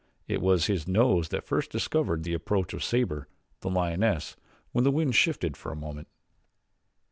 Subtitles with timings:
[0.27, 3.27] It was his nose that first discovered the approach of Sabor,
[3.59, 4.35] the lioness,
[4.71, 6.07] when the wind shifted for a moment.